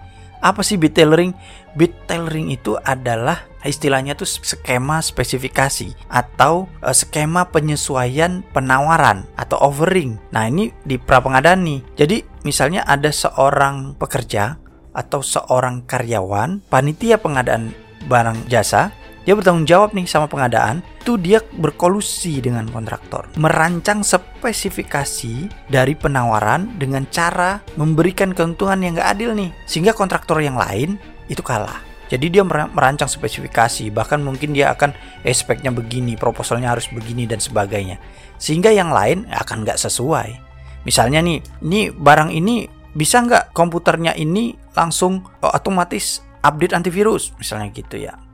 Apa 0.41 0.65
sih 0.65 0.81
bit 0.81 0.97
tailoring? 0.97 1.37
Bit 1.77 2.09
tailoring 2.09 2.51
itu 2.51 2.75
adalah 2.81 3.45
istilahnya 3.61 4.17
tuh 4.17 4.25
skema 4.25 5.05
spesifikasi 5.05 5.93
atau 6.09 6.65
uh, 6.81 6.97
skema 6.97 7.45
penyesuaian 7.53 8.41
penawaran 8.57 9.29
atau 9.37 9.61
offering. 9.61 10.17
Nah 10.33 10.49
ini 10.49 10.73
di 10.83 10.97
pra 10.97 11.21
pengadaan 11.21 11.61
nih. 11.63 11.81
Jadi 11.95 12.17
misalnya 12.43 12.83
ada 12.89 13.13
seorang 13.13 14.01
pekerja 14.01 14.57
atau 14.91 15.23
seorang 15.23 15.87
karyawan 15.87 16.67
panitia 16.67 17.21
pengadaan 17.21 17.71
barang 18.09 18.49
jasa 18.49 18.91
dia 19.29 19.37
bertanggung 19.37 19.69
jawab 19.69 19.93
nih 19.93 20.09
sama 20.09 20.27
pengadaan. 20.27 20.81
Itu 21.01 21.21
dia 21.21 21.45
berkolusi 21.45 22.41
dengan 22.41 22.69
kontraktor. 22.73 23.29
Merancang 23.37 24.01
spesifikasi 24.01 25.49
dari 25.69 25.93
penawaran 25.93 26.81
dengan 26.81 27.05
cara 27.13 27.61
memberikan 27.77 28.33
keuntungan 28.33 28.81
yang 28.81 28.97
gak 28.97 29.21
adil 29.21 29.37
nih. 29.37 29.53
Sehingga 29.69 29.93
kontraktor 29.93 30.41
yang 30.41 30.57
lain 30.57 30.97
itu 31.29 31.45
kalah. 31.45 31.85
Jadi 32.09 32.27
dia 32.33 32.43
merancang 32.43 33.07
spesifikasi. 33.07 33.93
Bahkan 33.93 34.25
mungkin 34.25 34.57
dia 34.57 34.73
akan 34.73 34.97
eh 35.23 35.37
speknya 35.37 35.71
begini 35.71 36.17
proposalnya 36.17 36.73
harus 36.73 36.89
begini 36.89 37.29
dan 37.29 37.39
sebagainya. 37.39 38.01
Sehingga 38.41 38.73
yang 38.73 38.89
lain 38.89 39.29
akan 39.29 39.69
gak 39.69 39.79
sesuai. 39.79 40.49
Misalnya 40.89 41.21
nih 41.21 41.45
ini 41.61 41.93
barang 41.93 42.33
ini 42.33 42.65
bisa 42.91 43.23
nggak 43.23 43.55
komputernya 43.55 44.17
ini 44.17 44.57
langsung 44.73 45.23
oh, 45.45 45.53
otomatis 45.53 46.25
update 46.41 46.73
antivirus? 46.73 47.37
Misalnya 47.37 47.69
gitu 47.71 48.01
ya 48.01 48.30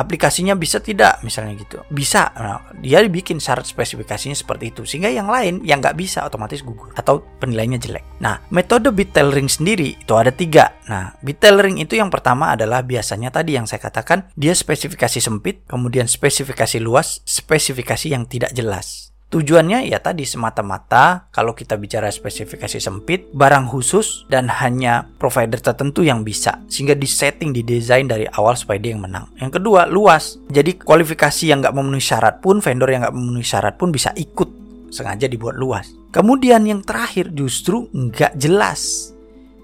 aplikasinya 0.00 0.56
bisa 0.56 0.80
tidak 0.80 1.20
misalnya 1.20 1.60
gitu. 1.60 1.84
Bisa. 1.92 2.32
Nah, 2.32 2.72
dia 2.80 3.04
bikin 3.04 3.36
syarat 3.36 3.68
spesifikasinya 3.68 4.34
seperti 4.34 4.72
itu. 4.72 4.82
Sehingga 4.88 5.12
yang 5.12 5.28
lain 5.28 5.60
yang 5.62 5.84
nggak 5.84 5.96
bisa 5.96 6.24
otomatis 6.24 6.64
gugur. 6.64 6.90
Atau 6.96 7.20
penilaiannya 7.38 7.80
jelek. 7.80 8.04
Nah 8.20 8.40
metode 8.52 8.92
bit 8.92 9.16
tailoring 9.16 9.48
sendiri 9.48 9.96
itu 9.96 10.12
ada 10.16 10.30
tiga. 10.30 10.76
Nah 10.88 11.16
bit 11.24 11.40
tailoring 11.40 11.80
itu 11.80 11.96
yang 11.96 12.12
pertama 12.12 12.52
adalah 12.52 12.84
biasanya 12.84 13.32
tadi 13.32 13.56
yang 13.56 13.64
saya 13.64 13.80
katakan 13.80 14.28
dia 14.36 14.52
spesifikasi 14.52 15.18
sempit 15.20 15.64
kemudian 15.64 16.04
spesifikasi 16.08 16.78
luas 16.80 17.24
spesifikasi 17.24 18.12
yang 18.12 18.28
tidak 18.28 18.52
jelas 18.52 19.10
Tujuannya 19.30 19.86
ya 19.86 20.02
tadi 20.02 20.26
semata-mata 20.26 21.30
kalau 21.30 21.54
kita 21.54 21.78
bicara 21.78 22.10
spesifikasi 22.10 22.82
sempit, 22.82 23.30
barang 23.30 23.70
khusus 23.70 24.26
dan 24.26 24.50
hanya 24.50 25.06
provider 25.22 25.62
tertentu 25.62 26.02
yang 26.02 26.26
bisa 26.26 26.58
sehingga 26.66 26.98
disetting 26.98 27.54
didesain 27.54 28.10
dari 28.10 28.26
awal 28.26 28.58
supaya 28.58 28.82
dia 28.82 28.98
yang 28.98 29.06
menang. 29.06 29.30
Yang 29.38 29.62
kedua 29.62 29.86
luas, 29.86 30.34
jadi 30.50 30.74
kualifikasi 30.74 31.46
yang 31.46 31.62
nggak 31.62 31.70
memenuhi 31.70 32.02
syarat 32.02 32.42
pun 32.42 32.58
vendor 32.58 32.90
yang 32.90 33.06
nggak 33.06 33.14
memenuhi 33.14 33.46
syarat 33.46 33.78
pun 33.78 33.94
bisa 33.94 34.10
ikut 34.18 34.50
sengaja 34.90 35.30
dibuat 35.30 35.54
luas. 35.54 35.94
Kemudian 36.10 36.66
yang 36.66 36.82
terakhir 36.82 37.30
justru 37.30 37.86
nggak 37.94 38.34
jelas. 38.34 39.14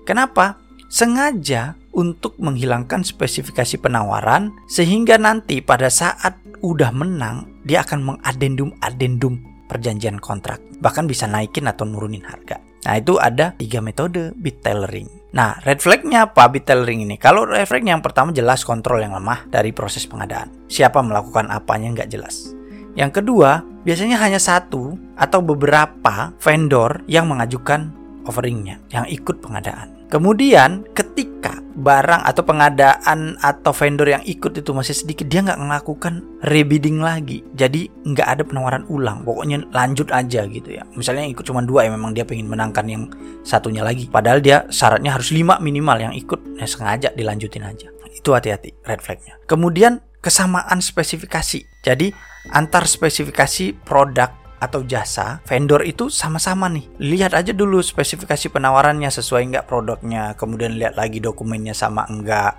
Kenapa? 0.07 0.63
Sengaja 0.87 1.75
untuk 1.91 2.39
menghilangkan 2.39 3.03
spesifikasi 3.03 3.83
penawaran 3.83 4.55
sehingga 4.71 5.19
nanti 5.19 5.59
pada 5.59 5.91
saat 5.91 6.39
udah 6.63 6.95
menang 6.95 7.51
dia 7.67 7.83
akan 7.83 8.15
mengadendum-adendum 8.15 9.56
perjanjian 9.67 10.23
kontrak, 10.23 10.63
bahkan 10.79 11.05
bisa 11.05 11.27
naikin 11.27 11.67
atau 11.67 11.85
nurunin 11.85 12.23
harga. 12.23 12.63
Nah, 12.87 12.95
itu 12.95 13.19
ada 13.19 13.51
tiga 13.59 13.83
metode 13.83 14.31
bit 14.39 14.63
tailoring. 14.63 15.11
Nah, 15.35 15.59
red 15.67 15.83
flagnya 15.83 16.31
apa 16.31 16.47
bit 16.47 16.71
tailoring 16.71 17.03
ini? 17.03 17.19
Kalau 17.19 17.43
red 17.43 17.67
flag 17.67 17.83
yang 17.83 17.99
pertama 17.99 18.31
jelas 18.31 18.63
kontrol 18.63 19.03
yang 19.03 19.11
lemah 19.13 19.51
dari 19.51 19.75
proses 19.75 20.07
pengadaan. 20.07 20.55
Siapa 20.71 21.03
melakukan 21.03 21.51
apanya 21.51 21.91
nggak 21.91 22.11
jelas. 22.15 22.55
Yang 22.95 23.21
kedua, 23.21 23.61
biasanya 23.83 24.23
hanya 24.23 24.39
satu 24.41 24.95
atau 25.19 25.41
beberapa 25.43 26.33
vendor 26.39 27.03
yang 27.11 27.27
mengajukan 27.27 27.91
offeringnya, 28.25 28.81
yang 28.95 29.05
ikut 29.11 29.43
pengadaan. 29.43 29.96
Kemudian 30.07 30.87
ketika 30.95 31.59
barang 31.77 32.23
atau 32.25 32.43
pengadaan 32.47 33.35
atau 33.43 33.75
vendor 33.75 34.07
yang 34.07 34.23
ikut 34.23 34.55
itu 34.55 34.71
masih 34.71 34.95
sedikit, 34.95 35.27
dia 35.27 35.43
nggak 35.43 35.59
melakukan 35.59 36.23
rebidding 36.47 37.03
lagi. 37.03 37.43
Jadi 37.59 37.91
nggak 38.07 38.29
ada 38.39 38.43
penawaran 38.47 38.87
ulang. 38.87 39.27
Pokoknya 39.27 39.67
lanjut 39.75 40.09
aja 40.15 40.47
gitu 40.47 40.79
ya. 40.79 40.87
Misalnya 40.95 41.27
yang 41.27 41.35
ikut 41.35 41.45
cuma 41.45 41.61
dua 41.67 41.85
ya 41.85 41.91
memang 41.91 42.15
dia 42.15 42.23
pengen 42.23 42.47
menangkan 42.47 42.87
yang 42.87 43.03
satunya 43.43 43.83
lagi. 43.83 44.07
Padahal 44.07 44.39
dia 44.39 44.65
syaratnya 44.71 45.19
harus 45.19 45.35
lima 45.35 45.59
minimal 45.59 45.99
yang 45.99 46.15
ikut. 46.15 46.39
Ya 46.57 46.71
sengaja 46.71 47.11
dilanjutin 47.13 47.67
aja. 47.67 47.91
Itu 48.15 48.33
hati-hati 48.33 48.79
red 48.87 49.03
flagnya. 49.03 49.37
Kemudian 49.51 50.01
kesamaan 50.23 50.79
spesifikasi. 50.79 51.67
Jadi 51.83 52.11
antar 52.55 52.87
spesifikasi 52.87 53.75
produk 53.83 54.46
atau 54.57 54.85
jasa 54.85 55.45
vendor 55.45 55.85
itu 55.85 56.09
sama-sama 56.09 56.69
nih. 56.73 56.89
Lihat 57.01 57.33
aja 57.37 57.53
dulu 57.53 57.81
spesifikasi 57.81 58.49
penawarannya 58.53 59.09
sesuai 59.13 59.53
nggak 59.53 59.67
produknya 59.69 60.33
kemudian 60.35 60.77
lihat 60.77 60.97
lagi 60.97 61.21
dokumennya 61.21 61.77
sama 61.77 62.09
enggak 62.09 62.57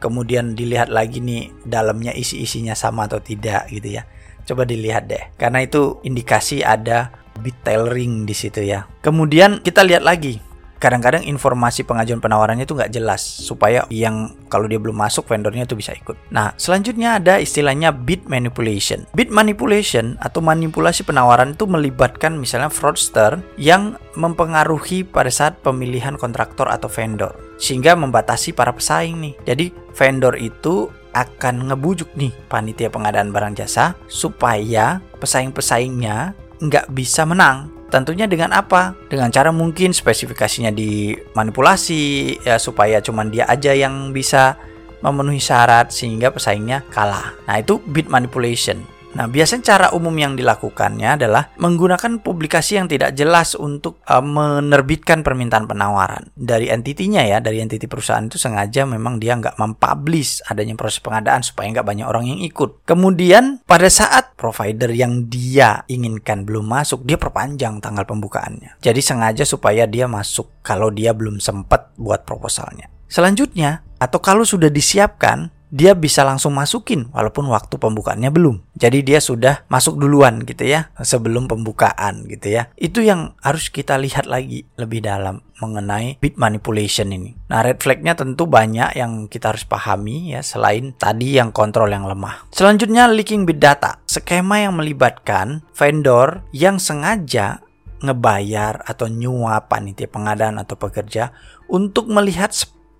kemudian 0.00 0.56
dilihat 0.56 0.88
lagi 0.88 1.20
nih 1.20 1.52
dalamnya 1.62 2.16
isi-isinya 2.16 2.72
sama 2.72 3.06
atau 3.06 3.20
tidak 3.20 3.68
gitu 3.68 4.00
ya. 4.00 4.08
Coba 4.48 4.64
dilihat 4.64 5.06
deh 5.06 5.22
karena 5.36 5.62
itu 5.62 6.00
indikasi 6.02 6.64
ada 6.64 7.12
bit 7.38 7.56
tailoring 7.62 8.24
di 8.26 8.34
situ 8.34 8.64
ya. 8.64 8.88
Kemudian 9.04 9.60
kita 9.62 9.84
lihat 9.84 10.02
lagi 10.02 10.49
kadang-kadang 10.80 11.22
informasi 11.22 11.84
pengajuan 11.84 12.18
penawarannya 12.18 12.64
itu 12.64 12.72
nggak 12.72 12.90
jelas 12.90 13.20
supaya 13.20 13.84
yang 13.92 14.32
kalau 14.48 14.64
dia 14.64 14.80
belum 14.80 14.96
masuk 14.96 15.28
vendornya 15.28 15.68
itu 15.68 15.76
bisa 15.76 15.92
ikut. 15.92 16.16
Nah, 16.32 16.56
selanjutnya 16.56 17.20
ada 17.20 17.36
istilahnya 17.38 17.92
bid 17.92 18.26
manipulation. 18.26 19.04
Bid 19.12 19.28
manipulation 19.28 20.16
atau 20.24 20.40
manipulasi 20.40 21.04
penawaran 21.04 21.54
itu 21.54 21.68
melibatkan 21.68 22.40
misalnya 22.40 22.72
fraudster 22.72 23.44
yang 23.60 24.00
mempengaruhi 24.16 25.04
pada 25.04 25.28
saat 25.28 25.60
pemilihan 25.60 26.16
kontraktor 26.16 26.66
atau 26.72 26.88
vendor 26.88 27.36
sehingga 27.60 27.92
membatasi 27.92 28.56
para 28.56 28.72
pesaing 28.72 29.20
nih. 29.20 29.34
Jadi 29.44 29.66
vendor 29.92 30.34
itu 30.40 30.88
akan 31.12 31.70
ngebujuk 31.70 32.14
nih 32.16 32.32
panitia 32.48 32.88
pengadaan 32.88 33.34
barang 33.34 33.58
jasa 33.58 33.98
supaya 34.06 35.02
pesaing-pesaingnya 35.18 36.32
nggak 36.60 36.86
bisa 36.94 37.26
menang 37.26 37.79
Tentunya 37.90 38.30
dengan 38.30 38.54
apa? 38.54 38.94
Dengan 39.10 39.34
cara 39.34 39.50
mungkin 39.50 39.90
spesifikasinya 39.90 40.70
dimanipulasi 40.70 42.38
ya 42.46 42.56
supaya 42.62 43.02
cuman 43.02 43.34
dia 43.34 43.50
aja 43.50 43.74
yang 43.74 44.14
bisa 44.14 44.54
memenuhi 45.02 45.42
syarat 45.42 45.90
sehingga 45.90 46.30
pesaingnya 46.30 46.86
kalah. 46.94 47.34
Nah, 47.50 47.58
itu 47.58 47.82
bid 47.82 48.06
manipulation. 48.06 48.78
Nah, 49.10 49.26
biasanya 49.26 49.62
cara 49.66 49.86
umum 49.90 50.14
yang 50.14 50.38
dilakukannya 50.38 51.18
adalah 51.18 51.50
menggunakan 51.58 52.22
publikasi 52.22 52.78
yang 52.78 52.86
tidak 52.86 53.18
jelas 53.18 53.58
untuk 53.58 53.98
uh, 54.06 54.22
menerbitkan 54.22 55.26
permintaan 55.26 55.66
penawaran. 55.66 56.30
Dari 56.38 56.70
entitinya 56.70 57.18
ya, 57.26 57.42
dari 57.42 57.58
entiti 57.58 57.90
perusahaan 57.90 58.22
itu 58.22 58.38
sengaja 58.38 58.86
memang 58.86 59.18
dia 59.18 59.34
nggak 59.34 59.58
mempublish 59.58 60.46
adanya 60.46 60.78
proses 60.78 61.02
pengadaan 61.02 61.42
supaya 61.42 61.74
nggak 61.74 61.86
banyak 61.86 62.06
orang 62.06 62.30
yang 62.30 62.40
ikut. 62.46 62.86
Kemudian 62.86 63.66
pada 63.66 63.90
saat 63.90 64.38
provider 64.38 64.94
yang 64.94 65.26
dia 65.26 65.82
inginkan 65.90 66.46
belum 66.46 66.70
masuk, 66.70 67.02
dia 67.02 67.18
perpanjang 67.18 67.82
tanggal 67.82 68.06
pembukaannya. 68.06 68.78
Jadi 68.78 69.00
sengaja 69.02 69.42
supaya 69.42 69.90
dia 69.90 70.06
masuk 70.06 70.62
kalau 70.62 70.94
dia 70.94 71.10
belum 71.10 71.42
sempat 71.42 71.90
buat 71.98 72.22
proposalnya. 72.22 72.86
Selanjutnya, 73.10 73.82
atau 73.98 74.22
kalau 74.22 74.46
sudah 74.46 74.70
disiapkan, 74.70 75.50
dia 75.70 75.94
bisa 75.94 76.26
langsung 76.26 76.52
masukin 76.52 77.08
walaupun 77.14 77.46
waktu 77.46 77.78
pembukaannya 77.78 78.30
belum. 78.34 78.60
Jadi 78.74 79.06
dia 79.06 79.22
sudah 79.22 79.64
masuk 79.70 79.96
duluan 79.96 80.42
gitu 80.42 80.66
ya 80.66 80.90
sebelum 80.98 81.46
pembukaan 81.46 82.26
gitu 82.26 82.50
ya. 82.50 82.68
Itu 82.74 83.00
yang 83.00 83.38
harus 83.40 83.70
kita 83.70 83.96
lihat 83.96 84.26
lagi 84.26 84.66
lebih 84.74 85.06
dalam 85.06 85.46
mengenai 85.62 86.18
bit 86.18 86.40
manipulation 86.40 87.14
ini. 87.14 87.36
Nah, 87.52 87.62
red 87.62 87.78
flagnya 87.78 88.16
tentu 88.16 88.48
banyak 88.48 88.96
yang 88.96 89.28
kita 89.30 89.54
harus 89.54 89.68
pahami 89.68 90.34
ya 90.34 90.40
selain 90.42 90.96
tadi 90.96 91.38
yang 91.38 91.54
kontrol 91.54 91.92
yang 91.92 92.08
lemah. 92.08 92.50
Selanjutnya 92.50 93.06
leaking 93.06 93.46
bit 93.46 93.62
data. 93.62 94.02
Skema 94.08 94.64
yang 94.64 94.74
melibatkan 94.74 95.62
vendor 95.76 96.42
yang 96.50 96.82
sengaja 96.82 97.62
ngebayar 98.00 98.80
atau 98.88 99.06
nyuap 99.12 99.68
panitia 99.68 100.08
pengadaan 100.08 100.56
atau 100.56 100.80
pekerja 100.80 101.36
untuk 101.68 102.08
melihat 102.08 102.50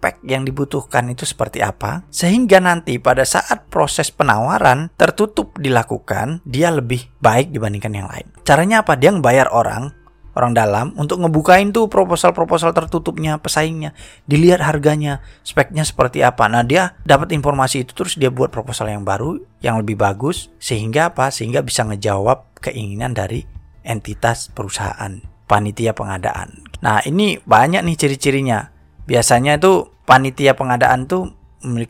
spek 0.01 0.25
yang 0.25 0.49
dibutuhkan 0.49 1.13
itu 1.13 1.29
seperti 1.29 1.61
apa, 1.61 2.09
sehingga 2.09 2.57
nanti 2.57 2.97
pada 2.97 3.21
saat 3.29 3.69
proses 3.69 4.09
penawaran 4.09 4.89
tertutup 4.97 5.53
dilakukan, 5.61 6.41
dia 6.49 6.73
lebih 6.73 7.13
baik 7.21 7.53
dibandingkan 7.53 7.93
yang 7.93 8.09
lain. 8.09 8.25
Caranya 8.41 8.81
apa? 8.81 8.97
Dia 8.97 9.13
ngebayar 9.13 9.53
orang, 9.53 9.93
orang 10.33 10.57
dalam 10.57 10.97
untuk 10.97 11.21
ngebukain 11.21 11.77
tuh 11.77 11.93
proposal-proposal 11.93 12.73
tertutupnya 12.73 13.37
pesaingnya, 13.37 13.93
dilihat 14.25 14.65
harganya, 14.65 15.21
speknya 15.45 15.85
seperti 15.85 16.25
apa. 16.25 16.49
Nah, 16.49 16.65
dia 16.65 16.97
dapat 17.05 17.37
informasi 17.37 17.85
itu 17.85 17.93
terus 17.93 18.17
dia 18.17 18.33
buat 18.33 18.49
proposal 18.49 18.89
yang 18.89 19.05
baru, 19.05 19.37
yang 19.61 19.77
lebih 19.85 20.01
bagus, 20.01 20.49
sehingga 20.57 21.13
apa? 21.13 21.29
Sehingga 21.29 21.61
bisa 21.61 21.85
ngejawab 21.85 22.57
keinginan 22.65 23.13
dari 23.13 23.45
entitas 23.85 24.49
perusahaan, 24.49 25.21
panitia 25.45 25.93
pengadaan. 25.93 26.65
Nah, 26.81 27.05
ini 27.05 27.37
banyak 27.45 27.85
nih 27.85 27.97
ciri-cirinya 28.01 28.80
biasanya 29.05 29.61
itu 29.61 29.93
panitia 30.05 30.59
pengadaan 30.59 31.07
tuh 31.07 31.33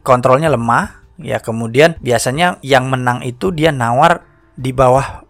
kontrolnya 0.03 0.51
lemah 0.51 1.01
ya 1.21 1.39
kemudian 1.39 1.97
biasanya 2.01 2.59
yang 2.65 2.89
menang 2.89 3.23
itu 3.23 3.53
dia 3.53 3.71
nawar 3.71 4.25
di 4.57 4.73
bawah 4.73 5.25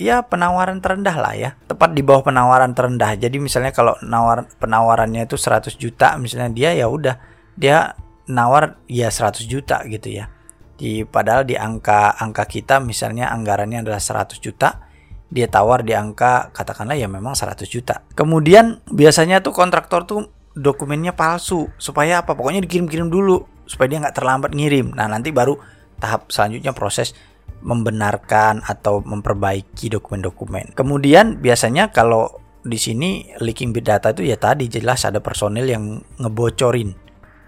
ya 0.00 0.24
penawaran 0.24 0.80
terendah 0.80 1.16
lah 1.16 1.34
ya 1.36 1.50
tepat 1.68 1.92
di 1.92 2.02
bawah 2.04 2.24
penawaran 2.24 2.72
terendah. 2.72 3.14
Jadi 3.16 3.36
misalnya 3.38 3.72
kalau 3.74 3.96
nawar 4.04 4.48
penawarannya 4.56 5.28
itu 5.28 5.36
100 5.36 5.74
juta 5.76 6.16
misalnya 6.16 6.50
dia 6.52 6.70
ya 6.72 6.86
udah 6.88 7.16
dia 7.56 7.96
nawar 8.28 8.80
ya 8.88 9.08
100 9.12 9.44
juta 9.46 9.84
gitu 9.88 10.08
ya. 10.10 10.32
Di 10.76 11.06
padahal 11.06 11.46
di 11.46 11.54
angka 11.54 12.16
angka 12.16 12.44
kita 12.48 12.80
misalnya 12.82 13.30
anggarannya 13.30 13.84
adalah 13.84 14.00
100 14.00 14.40
juta 14.42 14.90
dia 15.32 15.48
tawar 15.48 15.80
di 15.80 15.96
angka 15.96 16.52
katakanlah 16.52 16.96
ya 16.96 17.08
memang 17.08 17.32
100 17.32 17.64
juta. 17.68 18.04
Kemudian 18.12 18.84
biasanya 18.88 19.40
tuh 19.40 19.56
kontraktor 19.56 20.04
tuh 20.04 20.28
dokumennya 20.52 21.16
palsu 21.16 21.68
supaya 21.80 22.24
apa 22.24 22.36
pokoknya 22.36 22.64
dikirim-kirim 22.64 23.08
dulu 23.08 23.44
supaya 23.64 23.88
dia 23.88 23.98
nggak 24.04 24.16
terlambat 24.16 24.50
ngirim 24.52 24.92
nah 24.92 25.08
nanti 25.08 25.32
baru 25.32 25.56
tahap 25.98 26.28
selanjutnya 26.28 26.76
proses 26.76 27.16
membenarkan 27.62 28.60
atau 28.66 29.00
memperbaiki 29.00 29.92
dokumen-dokumen 29.92 30.74
kemudian 30.76 31.38
biasanya 31.38 31.94
kalau 31.94 32.42
di 32.62 32.78
sini 32.78 33.26
leaking 33.42 33.74
bit 33.74 33.90
data 33.90 34.14
itu 34.14 34.22
ya 34.22 34.38
tadi 34.38 34.70
jelas 34.70 35.02
ada 35.02 35.18
personil 35.18 35.66
yang 35.66 35.98
ngebocorin 36.22 36.94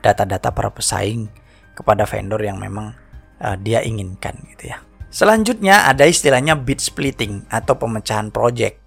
data-data 0.03 0.51
para 0.51 0.75
pesaing 0.75 1.31
kepada 1.73 2.05
vendor 2.05 2.43
yang 2.43 2.59
memang 2.59 2.93
uh, 3.41 3.57
dia 3.57 3.81
inginkan 3.81 4.37
gitu 4.55 4.75
ya. 4.75 4.85
Selanjutnya 5.09 5.87
ada 5.87 6.05
istilahnya 6.05 6.59
bid 6.59 6.83
splitting 6.83 7.47
atau 7.47 7.79
pemecahan 7.79 8.35
project. 8.35 8.83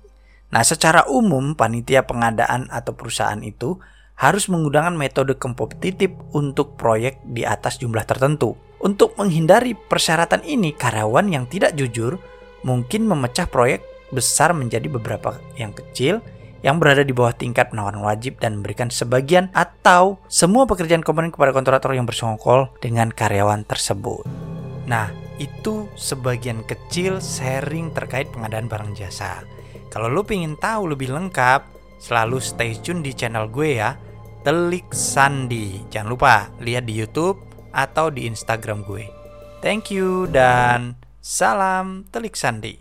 Nah, 0.52 0.64
secara 0.64 1.08
umum 1.08 1.56
panitia 1.56 2.04
pengadaan 2.04 2.68
atau 2.68 2.96
perusahaan 2.96 3.40
itu 3.40 3.80
harus 4.18 4.50
menggunakan 4.50 4.98
metode 4.98 5.38
kompetitif 5.38 6.10
untuk 6.34 6.74
proyek 6.74 7.22
di 7.22 7.46
atas 7.46 7.78
jumlah 7.78 8.04
tertentu. 8.04 8.58
Untuk 8.82 9.18
menghindari 9.18 9.74
persyaratan 9.74 10.46
ini, 10.46 10.74
karyawan 10.74 11.30
yang 11.30 11.46
tidak 11.50 11.74
jujur 11.78 12.18
mungkin 12.66 13.06
memecah 13.06 13.46
proyek 13.50 13.86
besar 14.10 14.54
menjadi 14.58 14.90
beberapa 14.90 15.38
yang 15.58 15.74
kecil 15.74 16.22
yang 16.66 16.82
berada 16.82 17.06
di 17.06 17.14
bawah 17.14 17.34
tingkat 17.38 17.70
penawaran 17.70 18.02
wajib 18.02 18.42
dan 18.42 18.60
memberikan 18.60 18.90
sebagian 18.90 19.54
atau 19.54 20.18
semua 20.26 20.66
pekerjaan 20.66 21.06
komponen 21.06 21.30
kepada 21.30 21.54
kontraktor 21.54 21.94
yang 21.94 22.10
bersongkol 22.10 22.74
dengan 22.82 23.14
karyawan 23.14 23.62
tersebut. 23.62 24.26
Nah, 24.90 25.14
itu 25.38 25.86
sebagian 25.94 26.66
kecil 26.66 27.22
sharing 27.22 27.94
terkait 27.94 28.34
pengadaan 28.34 28.66
barang 28.66 28.98
jasa. 28.98 29.46
Kalau 29.94 30.10
lo 30.10 30.26
ingin 30.26 30.58
tahu 30.58 30.98
lebih 30.98 31.14
lengkap, 31.14 31.62
selalu 32.02 32.42
stay 32.42 32.74
tune 32.78 33.06
di 33.06 33.14
channel 33.14 33.50
gue 33.50 33.78
ya 33.78 33.94
Telik 34.44 34.92
Sandi. 34.92 35.80
Jangan 35.88 36.10
lupa 36.12 36.52
lihat 36.60 36.84
di 36.84 37.00
YouTube 37.00 37.40
atau 37.72 38.12
di 38.12 38.28
Instagram 38.28 38.84
gue. 38.84 39.08
Thank 39.64 39.96
you 39.96 40.28
dan 40.28 41.00
salam 41.24 42.04
Telik 42.12 42.36
Sandi. 42.36 42.76